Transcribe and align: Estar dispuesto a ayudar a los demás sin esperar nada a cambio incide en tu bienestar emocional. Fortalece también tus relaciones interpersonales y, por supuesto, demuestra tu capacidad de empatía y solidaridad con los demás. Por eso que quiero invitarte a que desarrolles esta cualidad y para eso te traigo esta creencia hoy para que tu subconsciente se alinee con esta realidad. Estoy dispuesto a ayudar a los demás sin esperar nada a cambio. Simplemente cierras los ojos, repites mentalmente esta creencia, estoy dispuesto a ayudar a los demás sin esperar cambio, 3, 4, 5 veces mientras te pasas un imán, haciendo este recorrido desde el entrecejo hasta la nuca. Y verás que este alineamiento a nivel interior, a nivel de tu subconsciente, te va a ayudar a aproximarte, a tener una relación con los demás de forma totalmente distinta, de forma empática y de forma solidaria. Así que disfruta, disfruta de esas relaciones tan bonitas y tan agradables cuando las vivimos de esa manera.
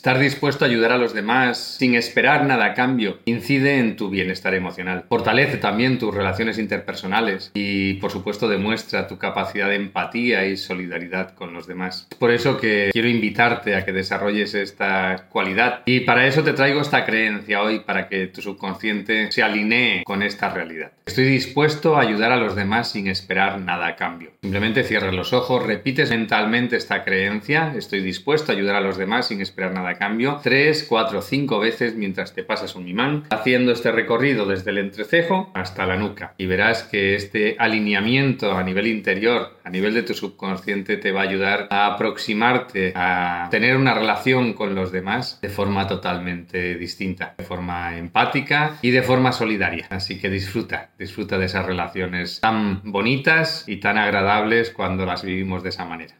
Estar 0.00 0.20
dispuesto 0.20 0.64
a 0.64 0.68
ayudar 0.68 0.92
a 0.92 0.96
los 0.96 1.12
demás 1.12 1.58
sin 1.58 1.96
esperar 1.96 2.46
nada 2.46 2.66
a 2.66 2.74
cambio 2.74 3.18
incide 3.24 3.80
en 3.80 3.96
tu 3.96 4.10
bienestar 4.10 4.54
emocional. 4.54 5.04
Fortalece 5.08 5.56
también 5.56 5.98
tus 5.98 6.14
relaciones 6.14 6.56
interpersonales 6.60 7.50
y, 7.52 7.94
por 7.94 8.12
supuesto, 8.12 8.48
demuestra 8.48 9.08
tu 9.08 9.18
capacidad 9.18 9.68
de 9.68 9.74
empatía 9.74 10.46
y 10.46 10.56
solidaridad 10.56 11.34
con 11.34 11.52
los 11.52 11.66
demás. 11.66 12.06
Por 12.16 12.30
eso 12.30 12.58
que 12.58 12.90
quiero 12.92 13.08
invitarte 13.08 13.74
a 13.74 13.84
que 13.84 13.90
desarrolles 13.92 14.54
esta 14.54 15.26
cualidad 15.30 15.82
y 15.84 15.98
para 15.98 16.28
eso 16.28 16.44
te 16.44 16.52
traigo 16.52 16.80
esta 16.80 17.04
creencia 17.04 17.60
hoy 17.60 17.80
para 17.80 18.08
que 18.08 18.28
tu 18.28 18.40
subconsciente 18.40 19.32
se 19.32 19.42
alinee 19.42 20.04
con 20.04 20.22
esta 20.22 20.48
realidad. 20.48 20.92
Estoy 21.06 21.24
dispuesto 21.24 21.96
a 21.96 22.02
ayudar 22.02 22.30
a 22.30 22.36
los 22.36 22.54
demás 22.54 22.92
sin 22.92 23.08
esperar 23.08 23.58
nada 23.60 23.88
a 23.88 23.96
cambio. 23.96 24.30
Simplemente 24.42 24.84
cierras 24.84 25.12
los 25.12 25.32
ojos, 25.32 25.66
repites 25.66 26.10
mentalmente 26.10 26.76
esta 26.76 27.02
creencia, 27.02 27.74
estoy 27.76 28.00
dispuesto 28.00 28.52
a 28.52 28.54
ayudar 28.54 28.76
a 28.76 28.80
los 28.80 28.96
demás 28.96 29.26
sin 29.26 29.40
esperar 29.40 29.72
cambio, 29.96 30.40
3, 30.42 30.84
4, 30.88 31.22
5 31.22 31.58
veces 31.60 31.94
mientras 31.94 32.34
te 32.34 32.42
pasas 32.42 32.74
un 32.74 32.88
imán, 32.88 33.24
haciendo 33.30 33.72
este 33.72 33.92
recorrido 33.92 34.46
desde 34.46 34.70
el 34.70 34.78
entrecejo 34.78 35.50
hasta 35.54 35.86
la 35.86 35.96
nuca. 35.96 36.34
Y 36.38 36.46
verás 36.46 36.82
que 36.82 37.14
este 37.14 37.56
alineamiento 37.58 38.52
a 38.52 38.62
nivel 38.62 38.86
interior, 38.86 39.58
a 39.64 39.70
nivel 39.70 39.94
de 39.94 40.02
tu 40.02 40.14
subconsciente, 40.14 40.96
te 40.96 41.12
va 41.12 41.20
a 41.20 41.24
ayudar 41.24 41.68
a 41.70 41.86
aproximarte, 41.86 42.92
a 42.94 43.48
tener 43.50 43.76
una 43.76 43.94
relación 43.94 44.52
con 44.52 44.74
los 44.74 44.92
demás 44.92 45.38
de 45.40 45.48
forma 45.48 45.86
totalmente 45.86 46.76
distinta, 46.76 47.34
de 47.38 47.44
forma 47.44 47.96
empática 47.96 48.76
y 48.82 48.90
de 48.90 49.02
forma 49.02 49.32
solidaria. 49.32 49.86
Así 49.90 50.18
que 50.18 50.30
disfruta, 50.30 50.90
disfruta 50.98 51.38
de 51.38 51.46
esas 51.46 51.66
relaciones 51.66 52.40
tan 52.40 52.80
bonitas 52.84 53.64
y 53.66 53.76
tan 53.76 53.98
agradables 53.98 54.70
cuando 54.70 55.06
las 55.06 55.22
vivimos 55.22 55.62
de 55.62 55.68
esa 55.70 55.84
manera. 55.84 56.14